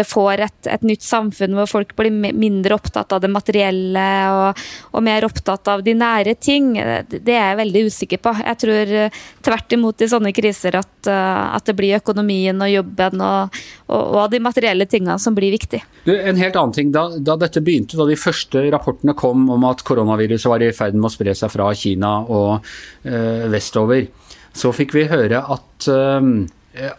får 0.06 0.42
et, 0.46 0.70
et, 0.70 0.86
nytt 0.86 1.06
samfunn 1.06 1.56
hvor 1.58 1.70
folk 1.70 1.94
blir 1.98 2.12
mindre 2.14 2.76
opptatt 2.76 3.14
av 3.16 3.22
det 3.24 3.30
materielle 3.32 4.06
og, 4.34 4.64
og, 4.92 5.00
mer 5.06 5.26
opptatt 5.26 5.70
av 5.72 5.84
de 5.86 5.96
nære 5.98 6.36
ting. 6.42 6.74
Det 7.08 7.22
er 7.34 7.52
jeg 7.52 7.60
veldig 7.62 7.86
usikker 7.88 8.22
på. 8.26 8.34
Jeg 8.42 8.62
tror 8.66 8.96
uh, 9.06 9.22
tvert 9.46 9.78
imot 9.78 10.02
i 10.02 10.10
sånne 10.10 10.34
kriser 10.36 10.80
at, 10.82 10.94
uh, 11.06 11.54
at 11.54 11.70
det 11.70 11.78
blir 11.78 12.00
økonomien 12.00 12.66
og 12.66 12.74
jobben 12.74 13.22
og, 13.22 13.62
og, 13.86 14.04
og 14.04 14.34
de 14.34 14.42
materielle 14.42 14.90
tingene 14.90 15.22
som 15.22 15.38
blir 15.38 15.54
viktig. 15.54 15.84
Du, 16.10 16.16
en 16.18 16.42
helt 16.42 16.58
annen 16.58 16.76
ting. 16.76 16.90
Da, 16.96 17.08
da, 17.22 17.38
dette 17.46 17.62
begynte, 17.62 18.02
da 18.02 18.10
de 18.10 18.18
første 18.18 18.66
rapportene 18.74 19.14
kom 19.18 19.46
om 19.54 19.70
at 19.70 19.86
koronaviruset 19.86 20.50
var 20.50 20.66
i 20.66 20.74
ferd 20.74 20.98
med 20.98 21.12
å 21.12 21.14
spre 21.14 21.38
seg 21.38 21.54
fra 21.54 21.70
Kina 21.78 22.18
og 22.26 22.66
vestover, 23.06 24.08
så 24.56 24.72
fikk 24.76 24.96
vi 24.96 25.08
høre 25.12 25.44
at 25.56 25.88
øh, 25.92 26.30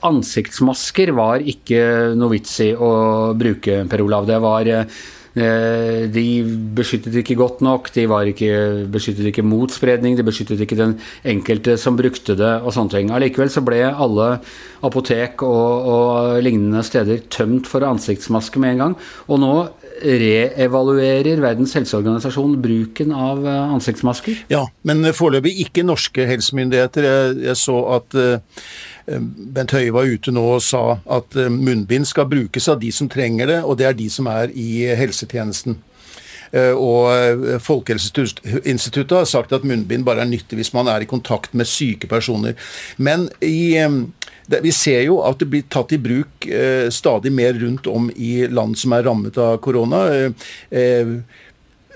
ansiktsmasker 0.07 1.13
var 1.17 1.45
ikke 1.45 2.15
noe 2.17 2.37
vits 2.37 2.59
i 2.65 2.73
å 2.73 2.91
bruke, 3.37 3.83
Per 3.91 4.05
Olav. 4.05 4.29
Det 4.29 4.41
var 4.45 4.73
Eh, 5.37 6.07
de 6.09 6.23
beskyttet 6.73 7.19
ikke 7.21 7.35
godt 7.37 7.61
nok, 7.61 7.91
de 7.93 8.07
ikke, 8.31 8.53
beskyttet 8.89 9.29
ikke 9.29 9.45
mot 9.45 9.69
spredning, 9.69 10.17
de 10.17 10.25
beskyttet 10.25 10.63
ikke 10.65 10.79
den 10.79 10.95
enkelte 11.29 11.75
som 11.77 11.99
brukte 11.99 12.33
det 12.39 12.55
og 12.63 12.73
sånne 12.73 12.95
ting. 12.95 13.11
Allikevel 13.13 13.53
så 13.53 13.61
ble 13.61 13.83
alle 13.85 14.39
apotek 14.87 15.45
og, 15.45 15.91
og 15.93 16.41
lignende 16.41 16.81
steder 16.87 17.21
tømt 17.29 17.69
for 17.69 17.85
ansiktsmaske 17.85 18.63
med 18.63 18.77
en 18.77 18.83
gang. 18.85 18.97
Og 19.29 19.43
nå 19.43 19.53
reevaluerer 20.03 21.41
Verdens 21.41 21.75
helseorganisasjon 21.77 22.57
bruken 22.63 23.15
av 23.15 23.47
eh, 23.47 23.73
ansiktsmasker? 23.77 24.45
Ja, 24.53 24.67
men 24.87 25.07
foreløpig 25.17 25.55
ikke 25.67 25.87
norske 25.87 26.27
helsemyndigheter. 26.29 27.09
Jeg, 27.09 27.35
jeg 27.49 27.61
så 27.61 27.79
at 27.97 28.17
uh, 28.19 28.63
Bent 29.57 29.75
Høie 29.77 29.95
var 29.95 30.09
ute 30.11 30.35
nå 30.35 30.45
og 30.57 30.65
sa 30.65 30.99
at 31.19 31.37
eh, 31.39 31.53
munnbind 31.53 32.09
skal 32.09 32.29
brukes 32.31 32.69
av 32.73 32.81
de 32.83 32.93
som 32.95 33.11
trenger 33.13 33.53
det, 33.53 33.61
og 33.65 33.79
det 33.81 33.91
er 33.91 33.99
de 33.99 34.09
som 34.13 34.29
er 34.33 34.55
i 34.55 34.87
helsetjenesten. 34.99 35.81
Og 36.57 37.59
Folkehelseinstituttet 37.61 39.17
har 39.17 39.25
sagt 39.29 39.51
at 39.53 39.65
munnbind 39.67 40.05
bare 40.07 40.23
er 40.23 40.29
nyttig 40.31 40.57
hvis 40.57 40.71
man 40.73 40.87
er 40.89 41.03
i 41.03 41.09
kontakt 41.11 41.57
med 41.59 41.67
syke 41.69 42.07
personer. 42.09 42.55
Men 43.03 43.27
i, 43.45 43.75
vi 44.63 44.73
ser 44.75 45.03
jo 45.07 45.21
at 45.27 45.41
det 45.41 45.49
blir 45.51 45.67
tatt 45.73 45.95
i 45.97 45.99
bruk 46.03 46.47
stadig 46.95 47.33
mer 47.35 47.57
rundt 47.59 47.89
om 47.91 48.11
i 48.15 48.47
land 48.47 48.79
som 48.79 48.95
er 48.95 49.07
rammet 49.09 49.39
av 49.43 49.59
korona 49.65 50.05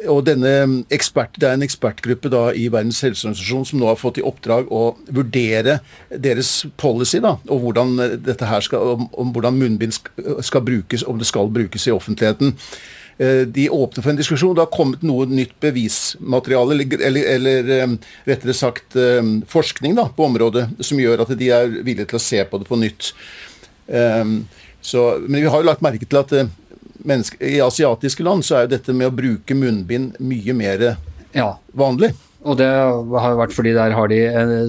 og 0.09 0.23
denne 0.25 0.85
ekspert, 0.93 1.37
Det 1.37 1.49
er 1.49 1.57
en 1.57 1.65
ekspertgruppe 1.65 2.31
da 2.33 2.51
i 2.57 2.69
Verdens 2.73 3.01
helseorganisasjon 3.05 3.67
som 3.67 3.81
nå 3.81 3.89
har 3.91 3.99
fått 4.01 4.21
i 4.21 4.25
oppdrag 4.25 4.71
å 4.73 4.97
vurdere 5.13 5.81
deres 6.11 6.67
policy 6.77 7.21
da, 7.21 7.37
og 7.49 7.61
hvordan, 7.61 7.97
dette 8.25 8.49
her 8.49 8.65
skal, 8.65 8.95
om, 8.97 9.09
om 9.13 9.35
hvordan 9.35 9.59
munnbind 9.59 9.93
skal 9.93 10.65
brukes, 10.65 11.05
om 11.05 11.19
det 11.19 11.29
skal 11.29 11.53
brukes 11.53 11.87
i 11.87 11.95
offentligheten. 11.95 12.57
Eh, 13.21 13.41
de 13.47 13.71
åpner 13.71 14.03
for 14.03 14.11
en 14.11 14.17
diskusjon. 14.17 14.55
Det 14.55 14.63
har 14.65 14.73
kommet 14.73 15.03
noe 15.05 15.27
nytt 15.29 15.53
bevismateriale, 15.61 16.73
eller, 16.73 17.03
eller, 17.09 17.27
eller 17.35 17.73
eh, 17.77 17.91
rettere 18.25 18.55
sagt 18.57 18.97
eh, 18.97 19.21
forskning 19.51 19.99
da, 19.99 20.07
på 20.17 20.25
området, 20.25 20.71
som 20.81 21.01
gjør 21.01 21.27
at 21.27 21.35
de 21.37 21.51
er 21.53 21.69
villige 21.83 22.09
til 22.15 22.17
å 22.17 22.25
se 22.25 22.41
på 22.49 22.63
det 22.63 22.69
på 22.71 22.81
nytt. 22.81 23.13
Så, 24.81 25.01
men 25.27 25.43
vi 25.43 25.49
har 25.51 25.61
jo 25.61 25.67
lagt 25.67 25.83
merke 25.83 26.07
til 26.07 26.21
at 26.21 26.33
i 27.43 27.57
asiatiske 27.61 28.23
land 28.23 28.45
så 28.47 28.55
er 28.55 28.65
jo 28.65 28.71
dette 28.77 28.95
med 28.95 29.09
å 29.11 29.17
bruke 29.17 29.57
munnbind 29.59 30.15
mye 30.23 30.55
mer 30.55 30.85
ja. 31.35 31.49
vanlig. 31.75 32.13
Og 32.41 32.57
det 32.57 32.69
har 32.71 33.35
jo 33.35 33.37
vært 33.37 33.53
fordi 33.53 33.75
der 33.77 33.93
har 33.93 34.09
de 34.09 34.21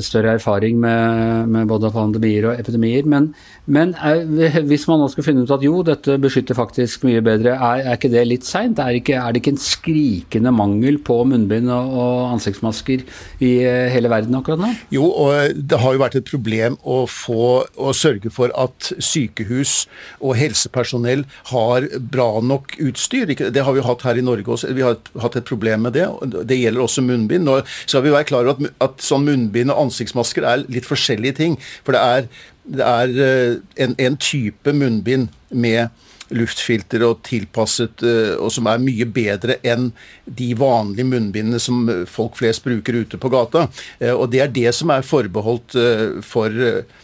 større 0.04 0.34
erfaring 0.36 0.80
med, 0.82 1.48
med 1.54 1.70
både 1.70 1.92
pandemier 1.94 2.50
og 2.50 2.60
epidemier. 2.60 3.06
Men, 3.08 3.30
men 3.72 3.94
er, 3.96 4.25
hvis 4.68 4.88
man 4.90 5.00
nå 5.00 5.08
skal 5.13 5.24
finne 5.24 5.46
ut 5.46 5.54
at 5.56 5.63
jo, 5.63 5.78
dette 5.88 6.18
beskytter 6.20 6.58
faktisk 6.58 7.06
mye 7.08 7.22
bedre, 7.24 7.56
er, 7.56 7.86
er 7.86 7.96
ikke 7.96 8.12
det 8.12 8.25
litt 8.28 8.48
seint? 8.48 8.82
Er, 8.84 9.00
er, 9.00 9.30
det 9.32 9.40
ikke 9.40 9.54
en 9.56 9.62
skrikende 9.63 10.51
mangel 10.56 11.00
på 11.00 11.22
munnbind 11.32 11.72
og, 11.72 11.94
og, 11.96 12.18
ansiktsmasker 12.34 13.06
i 13.40 13.54
eh, 13.63 13.88
hele 13.94 14.12
verden 14.12 14.36
akkurat 14.36 14.60
nå? 14.66 14.74
Jo, 14.92 15.08
og 15.08 15.56
det 15.56 15.80
har 15.80 15.96
jo 15.96 16.04
vært 16.04 16.20
et 16.20 16.28
problem 16.28 16.75
å 16.84 17.06
få 17.08 17.48
å 17.80 17.96
sørge 17.96 18.34
for 18.36 18.51
at 18.60 18.92
sykehus 19.00 19.86
og 20.20 20.36
helsepersonell 20.42 21.24
har 21.54 21.88
bra 22.12 22.30
nok 22.44 22.75
utstyr. 22.84 23.32
Det 23.32 23.63
har 23.63 23.80
vi 23.80 23.88
hatt 23.88 24.06
her 24.10 24.20
i 24.20 24.28
Norge 24.28 24.58
også. 24.58 24.75
Vi 24.75 24.84
har 24.84 25.00
hatt 25.24 25.40
et 25.40 25.48
problem 25.48 25.88
med 25.88 25.96
det. 25.96 26.10
Det 26.51 26.60
gjelder 26.60 26.84
også 26.84 27.08
munnbind. 27.08 27.48
Nå 27.48 27.61
skal 27.86 28.06
vi 28.06 28.13
være 28.13 28.30
klar 28.30 28.48
over 28.48 28.70
at, 28.70 28.77
at 28.84 29.03
sånn 29.06 29.27
munnbind 29.27 29.74
og 29.74 29.88
ansiktsmasker 29.88 30.48
er 30.48 30.65
litt 30.72 30.88
forskjellige 30.89 31.39
ting. 31.41 31.58
For 31.86 31.96
det 31.96 32.01
er, 32.01 32.30
det 32.77 32.88
er 32.88 33.18
eh, 33.25 33.60
en, 33.86 33.98
en, 33.98 34.18
type 34.22 34.74
munnbind 34.75 35.30
med 35.50 35.89
luftfilter 36.32 37.03
og 37.03 37.20
tilpasset, 37.27 38.03
eh, 38.08 38.36
og 38.39 38.53
som 38.56 38.70
er 38.72 38.84
mye 38.84 39.08
bedre 39.12 39.58
enn 39.68 39.89
de 40.25 40.51
vanlige 40.56 41.10
munnbindene 41.10 41.60
som 41.60 41.89
folk 42.08 42.38
flest 42.39 42.63
bruker 42.63 43.01
ute 43.01 43.20
på 43.20 43.32
gata. 43.34 43.65
Eh, 44.00 44.13
og 44.13 44.30
det 44.32 44.46
er 44.46 44.53
det 44.53 44.72
som 44.77 44.94
er 44.94 45.08
forbeholdt 45.08 45.75
for 46.24 46.62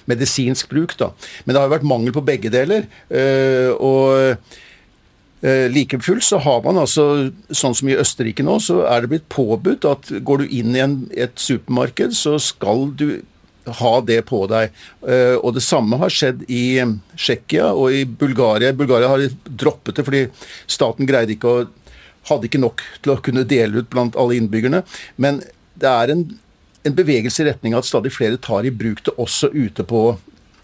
medisinsk 0.07 0.71
bruk, 0.71 0.95
da. 0.99 1.11
Men 1.43 1.53
det 1.53 1.61
har 1.61 1.67
jo 1.67 1.75
vært 1.75 1.91
mangel 1.91 2.15
på 2.15 2.25
begge 2.27 2.53
deler. 2.53 2.87
og 3.77 4.47
like 5.41 5.99
fullt 6.01 6.25
så 6.25 6.39
har 6.41 6.63
man 6.65 6.79
altså, 6.81 7.29
sånn 7.53 7.75
som 7.77 7.89
i 7.91 7.97
Østerrike 7.99 8.41
nå, 8.41 8.55
så 8.63 8.79
er 8.89 9.03
det 9.03 9.11
blitt 9.11 9.27
påbudt 9.29 9.85
at 9.85 10.09
går 10.25 10.41
du 10.41 10.55
inn 10.59 10.73
i 10.73 10.81
en, 10.81 10.95
et 11.13 11.35
supermarked, 11.37 12.15
så 12.17 12.39
skal 12.41 12.87
du 12.97 13.19
ha 13.81 13.93
det 14.01 14.21
på 14.27 14.43
deg. 14.49 14.71
Eh, 15.07 15.35
og 15.35 15.55
det 15.57 15.63
samme 15.65 15.99
har 16.01 16.13
skjedd 16.13 16.45
i 16.47 16.79
eh, 16.81 16.93
Tsjekkia 17.15 17.71
og 17.73 17.93
i 17.93 18.03
Bulgaria. 18.07 18.73
Bulgaria 18.75 19.11
har 19.11 19.25
droppet 19.45 19.99
det 19.99 20.07
fordi 20.07 20.23
staten 20.69 21.09
greide 21.09 21.35
ikke 21.35 21.51
å 21.51 21.67
hadde 22.27 22.49
ikke 22.49 22.59
nok 22.59 22.83
til 23.03 23.13
å 23.13 23.21
kunne 23.23 23.45
dele 23.47 23.81
ut 23.81 23.91
blant 23.91 24.17
alle 24.19 24.35
innbyggerne. 24.35 24.81
Men 25.15 25.39
det 25.79 25.87
er 25.87 26.11
en, 26.11 26.25
en 26.83 26.97
bevegelse 26.97 27.43
i 27.43 27.47
retning 27.47 27.75
av 27.75 27.85
at 27.85 27.89
stadig 27.89 28.11
flere 28.15 28.39
tar 28.41 28.67
i 28.67 28.73
bruk 28.73 29.03
det 29.05 29.15
også 29.15 29.53
ute 29.53 29.85
på, 29.87 30.01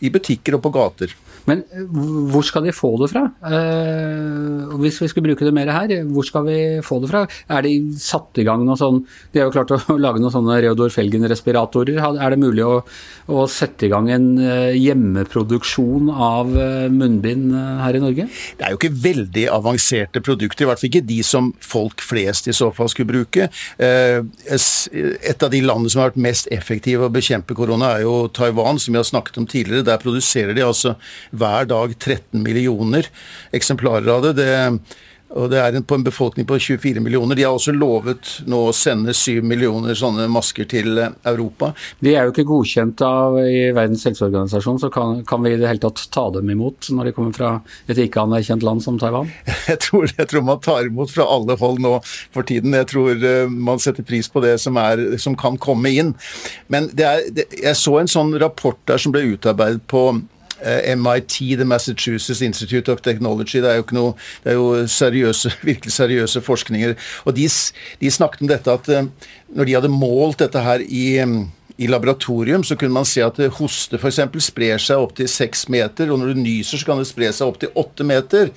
i 0.04 0.12
butikker 0.14 0.58
og 0.58 0.66
på 0.66 0.74
gater. 0.76 1.14
Men 1.50 1.64
eh, 1.76 1.88
hvor 2.32 2.46
skal 2.48 2.68
de 2.68 2.74
få 2.76 2.94
det 3.02 3.10
fra? 3.12 3.26
Eh, 3.48 4.74
hvis 4.82 5.00
vi 5.02 5.10
skulle 5.12 5.32
bruke 5.32 5.46
det 5.46 5.54
mer 5.56 5.72
her, 5.74 5.94
hvor 6.12 6.26
skal 6.28 6.46
vi 6.48 6.58
få 6.86 7.00
det 7.04 7.12
fra? 7.12 7.24
Er 7.52 7.66
de 7.66 7.74
satt 8.00 8.40
i 8.40 8.46
gang 8.48 8.64
noe 8.66 8.80
sånn 8.80 9.02
De 9.34 9.42
har 9.42 9.50
jo 9.50 9.56
klart 9.56 9.74
å 9.76 9.98
lage 10.06 10.22
noen 10.24 10.34
sånne 10.34 10.60
Reodor 10.64 10.94
Felgen-respiratorer. 10.94 12.00
Er 12.00 12.34
det 12.34 12.40
mulig 12.42 12.66
å, 12.68 12.80
å, 13.28 13.46
sette 13.52 13.88
i 13.88 13.92
gang 13.92 14.10
en 14.14 14.30
eh, 14.40 14.78
hjemmeproduksjon 14.80 16.12
av 16.14 16.54
eh, 16.56 16.88
munnbind 16.94 17.54
her 17.84 18.00
i 18.00 18.04
Norge? 18.04 18.30
Det 18.58 18.68
er 18.68 18.76
jo 18.76 18.80
ikke 18.80 18.94
veldig 19.04 19.48
avanserte 19.54 20.24
produkter, 20.24 20.66
i 20.66 20.72
hvert 20.72 20.82
fall 20.82 20.92
ikke 20.92 21.06
de 21.10 21.20
som 21.28 21.52
folk 21.64 22.04
flest 22.04 22.48
i 22.50 22.56
så 22.56 22.70
fall 22.76 22.90
skulle 22.92 23.12
bruke. 23.12 23.50
Et 23.84 25.44
av 25.44 25.52
de 25.52 25.62
landene 25.64 25.92
som 25.92 26.02
har 26.02 26.12
vært 26.12 26.24
mest 26.24 26.50
effektive 26.54 27.08
å 27.08 27.14
bekjempe 27.14 27.56
korona, 27.58 27.94
er 27.98 28.06
jo 28.06 28.30
Taiwan, 28.34 28.80
som 28.82 28.96
vi 28.96 29.02
har 29.02 29.08
snakket 29.08 29.40
om 29.42 29.48
tidligere. 29.50 29.86
Der 29.94 30.02
produserer 30.02 30.58
de 30.58 30.66
altså 30.66 30.96
hver 31.32 31.70
dag 31.70 31.94
13 31.94 32.42
millioner 32.42 33.10
eksemplarer 33.54 34.10
av 34.10 34.26
det. 34.26 34.38
det 34.42 34.54
og 35.34 35.50
det 35.50 35.60
er 35.60 35.78
på 35.82 35.98
en 35.98 36.06
befolkning 36.06 36.46
på 36.48 36.60
24 36.62 37.02
millioner. 37.02 37.36
De 37.36 37.46
har 37.46 37.56
også 37.56 37.74
lovet 37.74 38.30
nå 38.50 38.60
å 38.68 38.74
sende 38.76 39.16
7 39.18 39.42
millioner 39.46 39.98
sånne 39.98 40.28
masker 40.32 40.68
til 40.70 41.00
eh, 41.02 41.16
Europa. 41.30 41.72
De 42.04 42.14
er 42.14 42.28
jo 42.28 42.34
ikke 42.34 42.46
godkjent 42.50 43.02
av 43.08 43.40
i 43.42 43.72
Verdens 43.74 44.06
helseorganisasjon, 44.08 44.82
så 44.84 44.92
kan, 44.94 45.24
kan, 45.28 45.44
vi 45.44 45.56
i 45.56 45.60
det 45.60 45.70
hele 45.70 45.82
tatt 45.84 46.06
ta 46.14 46.28
dem 46.36 46.52
imot 46.54 46.90
når 46.94 47.10
de 47.10 47.16
kommer 47.18 47.38
fra 47.38 47.54
et 47.90 48.00
ikke 48.06 48.26
anerkjent 48.28 48.66
land 48.66 48.86
som 48.86 49.00
Taiwan? 49.02 49.32
Jeg 49.74 49.80
tror, 49.80 50.10
jeg 50.18 50.28
tror, 50.30 50.44
man 50.46 50.60
tar 50.62 50.86
imot 50.86 51.12
fra 51.14 51.26
alle 51.30 51.56
hold 51.58 51.80
nå 51.82 51.94
for 52.34 52.46
tiden. 52.46 52.76
Jeg 52.76 52.90
tror 52.92 53.22
uh, 53.24 53.50
man 53.50 53.80
setter 53.82 54.06
pris 54.06 54.28
på 54.30 54.42
det 54.44 54.58
som, 54.62 54.78
er, 54.78 55.02
som 55.22 55.38
kan 55.40 55.56
komme 55.62 55.90
inn. 55.90 56.12
Men 56.72 56.90
det 56.94 57.08
er, 57.08 57.24
det, 57.34 57.48
jeg 57.62 57.80
så 57.80 57.96
en 58.02 58.12
sånn 58.12 58.36
rapport 58.42 58.78
der 58.90 59.02
som 59.02 59.16
ble 59.16 59.24
utarbeidet 59.34 59.86
på 59.90 60.04
Eh, 60.12 60.43
MIT, 60.98 61.56
The 61.60 61.66
Massachusetts 61.66 62.42
Institute 62.42 62.92
of 62.92 63.02
Technology. 63.02 63.62
Det 63.62 63.72
er 63.72 63.82
jo 63.82 63.88
noe, 63.96 64.14
det 64.44 64.54
er 64.54 64.60
jo 64.60 64.88
seriøse, 64.88 65.54
virkelig 65.70 65.96
seriøse 65.96 66.42
forskninger. 66.42 66.96
Og 67.26 67.36
de, 67.38 67.50
de 68.02 68.12
snakket 68.12 68.46
om 68.46 68.54
dette 68.54 68.78
at 68.78 68.90
eh, 68.94 69.10
når 69.54 69.70
de 69.70 69.76
hadde 69.78 69.94
målt 69.94 70.42
dette 70.42 70.64
her 70.64 70.84
i 70.84 71.06
i 71.78 71.88
laboratorium 71.88 72.64
så 72.64 72.76
kunne 72.76 72.94
man 72.94 73.06
se 73.08 73.24
at 73.26 73.40
hoste 73.58 73.98
f.eks. 73.98 74.20
sprer 74.46 74.82
seg 74.82 75.02
opp 75.02 75.16
til 75.18 75.30
seks 75.30 75.66
meter, 75.74 76.12
og 76.14 76.20
når 76.22 76.34
du 76.34 76.42
nyser, 76.44 76.78
så 76.78 76.86
kan 76.86 77.02
det 77.02 77.08
spre 77.10 77.32
seg 77.34 77.50
opp 77.50 77.58
til 77.62 77.74
åtte 77.80 78.06
meter. 78.06 78.52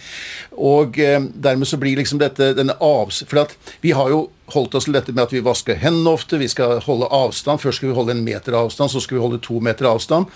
Og 0.52 0.98
eh, 1.00 1.16
dermed 1.32 1.68
så 1.68 1.80
blir 1.80 1.96
liksom 1.96 2.20
dette 2.20 2.52
denne 2.58 2.76
avs... 2.84 3.22
For 3.30 3.56
vi 3.80 3.94
har 3.96 4.12
jo 4.12 4.26
holdt 4.52 4.76
oss 4.76 4.86
til 4.86 4.98
dette 4.98 5.14
med 5.16 5.24
at 5.24 5.32
vi 5.32 5.44
vasker 5.44 5.80
hendene 5.80 6.12
ofte, 6.12 6.40
vi 6.40 6.50
skal 6.52 6.82
holde 6.84 7.08
avstand. 7.08 7.62
Først 7.62 7.80
skal 7.80 7.90
vi 7.90 7.96
holde 7.96 8.14
en 8.16 8.24
meter 8.26 8.58
avstand, 8.58 8.92
så 8.92 9.02
skal 9.02 9.18
vi 9.18 9.24
holde 9.24 9.40
to 9.44 9.62
meter 9.64 9.88
avstand. 9.88 10.28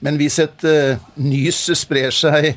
Men 0.00 0.16
hvis 0.20 0.38
et 0.40 0.64
eh, 0.64 1.02
nys 1.20 1.66
sprer 1.76 2.14
seg 2.14 2.54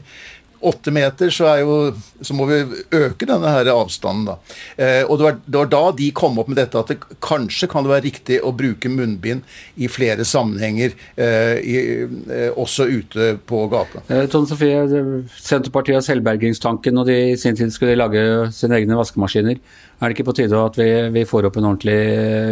åtte 0.64 0.94
meter, 0.96 1.32
så, 1.34 1.50
jo, 1.62 1.78
så, 2.22 2.36
må 2.38 2.48
vi 2.50 2.60
øke 2.96 3.28
denne 3.30 3.52
her 3.52 3.70
avstanden. 3.74 4.26
Da. 4.32 4.36
Eh, 4.78 5.02
og 5.04 5.20
det 5.20 5.28
var, 5.28 5.38
det 5.46 5.60
var, 5.60 5.72
da 5.74 5.84
de 5.98 6.10
kom 6.16 6.40
opp 6.42 6.52
med 6.52 6.60
dette 6.62 6.80
at 6.80 6.92
det 6.92 7.00
kanskje 7.24 7.70
kan 7.72 7.86
det 7.86 7.94
være 7.94 8.06
riktig 8.08 8.40
å 8.44 8.54
bruke 8.56 8.92
munnbind 8.92 9.44
i 9.76 9.90
flere 9.92 10.26
sammenhenger, 10.28 10.96
eh, 11.16 11.56
i, 11.60 11.78
eh, 12.32 12.50
også 12.50 12.88
ute 12.90 13.34
på 13.50 13.66
gata. 13.72 14.04
Eh, 14.08 14.26
Tone 14.32 14.50
Sofie, 14.50 14.84
Senterpartiet 15.38 16.00
har 16.00 16.06
selvbergingstanken, 16.08 17.00
og 17.00 17.10
de 17.10 17.20
i 17.34 17.40
sin 17.40 17.58
tid 17.60 17.74
skulle 17.74 18.00
lage 18.00 18.52
sine 18.56 18.80
egne 18.80 19.00
vaskemaskiner. 19.00 19.60
Er 20.02 20.10
det 20.10 20.16
ikke 20.18 20.30
på 20.32 20.36
tide 20.36 20.58
at 20.58 20.78
vi, 20.80 20.90
vi 21.16 21.24
får 21.28 21.46
opp 21.48 21.58
en 21.60 21.68
ordentlig 21.70 22.02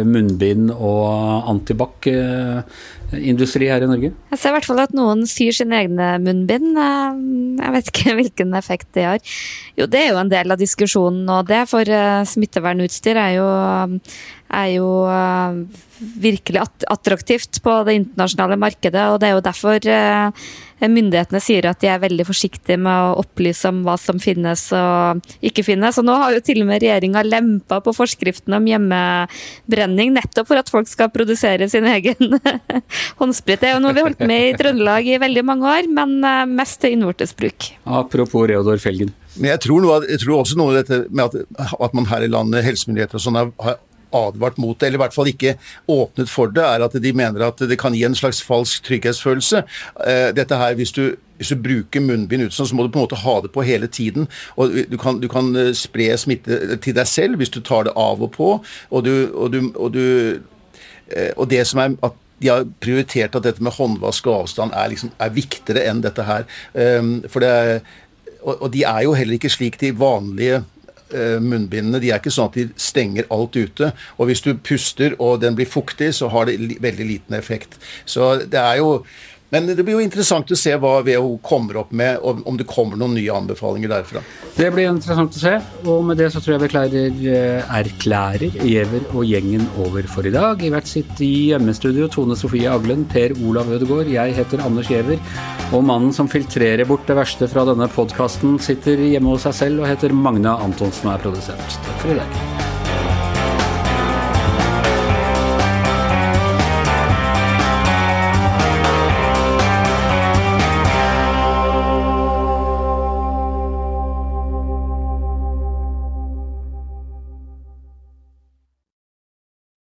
munnbind- 0.08 0.72
og 0.72 1.06
antibac-industri 1.52 3.66
her 3.68 3.82
i 3.84 3.90
Norge? 3.90 4.10
Jeg 4.32 4.38
ser 4.40 4.50
i 4.52 4.54
hvert 4.56 4.70
fall 4.70 4.84
at 4.84 4.94
noen 4.96 5.20
syr 5.28 5.52
sine 5.58 5.74
egne 5.82 6.06
munnbind. 6.22 6.68
Eh, 6.80 7.10
jeg 7.60 7.70
vet 7.76 7.86
ikke 7.92 8.14
hvilken 8.20 8.50
effekt 8.56 8.88
det 8.96 9.04
har. 9.08 9.20
Jo, 9.76 9.84
det 9.90 10.00
er 10.00 10.08
jo 10.12 10.22
en 10.22 10.32
del 10.32 10.48
av 10.54 10.62
diskusjonen, 10.62 11.22
nå, 11.28 11.36
det 11.48 11.62
for 11.70 11.84
eh, 11.84 12.28
smittevernutstyr 12.32 13.16
er 13.20 13.32
jo, 13.36 13.48
er 14.62 14.68
jo 14.72 14.88
eh, 15.12 15.52
virkelig 16.22 16.60
attraktivt 16.90 17.52
på 17.64 17.72
det 17.88 17.94
internasjonale 18.00 18.56
markedet, 18.60 19.04
og 19.12 19.16
det 19.20 19.26
er 19.28 19.34
jo 19.36 19.48
derfor 19.50 19.76
myndighetene 20.90 21.40
sier 21.42 21.66
at 21.70 21.80
de 21.82 21.90
er 21.92 22.00
veldig 22.02 22.26
forsiktige 22.26 22.78
med 22.80 22.90
å 22.90 23.20
opplyse 23.22 23.70
om 23.70 23.82
hva 23.86 23.94
som 24.00 24.18
finnes 24.22 24.64
og 24.76 25.22
ikke 25.44 25.64
finnes. 25.66 25.98
Og 26.00 26.06
nå 26.08 26.16
har 26.18 26.34
jo 26.34 26.42
til 26.44 26.62
og 26.64 26.70
med 26.70 26.82
regjeringa 26.82 27.22
lempa 27.26 27.78
på 27.84 27.94
forskriften 27.96 28.56
om 28.56 28.66
hjemmebrenning, 28.66 30.14
nettopp 30.16 30.50
for 30.50 30.62
at 30.62 30.72
folk 30.72 30.90
skal 30.90 31.12
produsere 31.14 31.68
sin 31.70 31.86
egen 31.90 32.38
håndsprit. 33.20 33.62
Det 33.62 33.70
er 33.70 33.76
jo 33.76 33.82
noe 33.84 33.94
vi 33.94 34.02
har 34.02 34.10
holdt 34.10 34.26
med 34.26 34.48
i 34.48 34.54
Trøndelag 34.58 35.06
i 35.06 35.20
veldig 35.22 35.46
mange 35.46 35.70
år, 35.76 35.90
men 35.92 36.18
eh, 36.26 36.44
mest 36.50 36.80
til 36.82 36.96
innvortes 36.96 37.36
bruk. 37.38 37.70
Apropos 37.86 38.48
Reodor 38.50 38.80
Felgen. 38.82 39.12
Men 39.38 39.54
jeg 39.54 39.64
tror, 39.68 39.80
noe, 39.84 40.02
jeg 40.10 40.20
tror 40.24 40.42
også 40.42 40.58
noe 40.60 40.74
av 40.74 40.82
dette 40.82 41.04
med 41.08 41.24
at, 41.30 41.70
at 41.86 41.94
man 41.96 42.08
her 42.10 42.26
i 42.26 42.30
landet, 42.30 42.66
helsemyndigheter 42.66 43.20
og 43.20 43.24
sånn, 43.24 43.38
har 43.64 43.78
advart 44.16 44.58
mot 44.62 44.78
det, 44.78 44.88
eller 44.88 45.00
i 45.00 45.02
hvert 45.04 45.16
fall 45.16 45.30
ikke 45.32 45.56
åpnet 45.90 46.30
for 46.30 46.52
det, 46.52 46.64
er 46.64 46.84
at 46.84 46.96
de 47.02 47.12
mener 47.16 47.44
at 47.46 47.60
det 47.68 47.78
kan 47.80 47.94
gi 47.96 48.04
en 48.06 48.16
slags 48.18 48.42
falsk 48.44 48.84
trygghetsfølelse. 48.88 49.64
Eh, 50.06 50.30
dette 50.36 50.58
her, 50.58 50.78
hvis 50.78 50.94
du 50.96 51.04
hvis 51.42 51.50
du 51.50 51.58
bruker 51.58 51.98
munnbind 52.04 52.44
ut 52.46 52.54
sånn, 52.54 52.68
så 52.70 52.76
må 52.78 52.84
du 52.86 52.92
på 52.94 53.00
en 53.00 53.06
måte 53.08 53.18
ha 53.18 53.32
det 53.42 53.48
på 53.50 53.64
hele 53.66 53.88
tiden. 53.90 54.28
og 54.54 54.76
Du 54.86 54.94
kan, 55.00 55.18
du 55.18 55.26
kan 55.26 55.48
eh, 55.58 55.72
spre 55.74 56.12
smitte 56.20 56.76
til 56.78 56.94
deg 56.94 57.08
selv 57.10 57.40
hvis 57.40 57.50
du 57.50 57.58
tar 57.58 57.88
det 57.88 57.96
av 57.98 58.22
og 58.22 58.30
på. 58.36 58.50
Og, 58.90 59.00
du, 59.02 59.32
og, 59.34 59.50
du, 59.50 59.72
og, 59.74 59.88
du, 59.96 60.38
eh, 61.10 61.32
og 61.34 61.48
det 61.50 61.64
som 61.66 61.82
er 61.82 61.96
at 62.06 62.20
de 62.42 62.50
har 62.50 62.68
prioritert 62.82 63.34
at 63.34 63.42
dette 63.42 63.62
med 63.62 63.74
håndvask 63.74 64.26
og 64.30 64.44
avstand 64.44 64.74
er, 64.74 64.92
liksom, 64.94 65.10
er 65.18 65.34
viktigere 65.34 65.82
enn 65.90 66.00
dette 66.02 66.24
her. 66.26 66.46
For 66.74 67.42
det 67.42 67.50
er, 67.50 67.82
og, 68.42 68.64
de 68.74 68.82
er 68.82 69.04
jo 69.06 69.12
heller 69.14 69.38
ikke 69.38 69.52
slik 69.52 69.78
de 69.78 69.92
vanlige 69.94 70.64
munnbindene 71.12 72.00
de 72.02 72.10
er 72.12 72.20
ikke 72.20 72.32
sånn 72.32 72.50
at 72.50 72.58
de 72.58 72.68
stenger 72.80 73.28
alt 73.34 73.56
ute. 73.56 73.92
Og 74.18 74.30
hvis 74.30 74.44
du 74.44 74.52
puster 74.56 75.16
og 75.18 75.42
den 75.42 75.58
blir 75.58 75.68
fuktig, 75.68 76.12
så 76.16 76.30
har 76.32 76.48
det 76.48 76.58
veldig 76.82 77.08
liten 77.08 77.38
effekt. 77.38 77.78
Så 78.04 78.34
det 78.42 78.60
er 78.60 78.80
jo 78.80 79.02
men 79.52 79.68
det 79.68 79.84
blir 79.84 79.98
jo 79.98 80.04
interessant 80.04 80.48
å 80.48 80.56
se 80.56 80.72
hva 80.80 80.94
WHO 81.04 81.34
kommer 81.44 81.82
opp 81.82 81.92
med, 81.92 82.22
og 82.24 82.40
om 82.48 82.56
det 82.56 82.64
kommer 82.70 82.96
noen 82.96 83.12
nye 83.18 83.34
anbefalinger 83.36 83.92
derfra. 83.92 84.22
Det 84.56 84.70
blir 84.72 84.88
interessant 84.88 85.36
å 85.36 85.42
se, 85.42 85.52
og 85.84 86.06
med 86.08 86.20
det 86.20 86.30
så 86.32 86.40
tror 86.40 86.54
jeg 86.54 86.62
vi 86.64 86.70
klarer, 86.72 87.20
eh, 87.34 87.74
erklærer 87.82 88.56
Giæver 88.62 89.04
og 89.12 89.28
gjengen 89.28 89.68
over 89.84 90.08
for 90.08 90.24
i 90.24 90.32
dag. 90.32 90.64
I 90.64 90.72
hvert 90.72 90.88
sitt 90.88 91.20
hjemmestudio 91.20 92.08
Tone 92.08 92.36
Sofie 92.38 92.72
Aglen, 92.72 93.04
Per 93.12 93.36
Olav 93.44 93.68
Ødegaard, 93.68 94.08
jeg 94.08 94.36
heter 94.40 94.64
Anders 94.64 94.88
Giæver, 94.88 95.20
og 95.72 95.84
mannen 95.84 96.16
som 96.16 96.32
filtrerer 96.32 96.88
bort 96.88 97.06
det 97.06 97.20
verste 97.20 97.48
fra 97.48 97.68
denne 97.68 97.92
podkasten, 97.92 98.56
sitter 98.58 98.96
hjemme 98.96 99.36
hos 99.36 99.44
seg 99.44 99.58
selv 99.60 99.84
og 99.84 99.92
heter 99.92 100.16
Magne 100.16 100.56
Antonsen 100.64 101.10
og 101.10 101.18
er 101.18 101.26
produsent. 101.28 101.80
Takk 101.84 101.98
for 102.00 102.16
i 102.16 102.22
dag. 102.22 102.71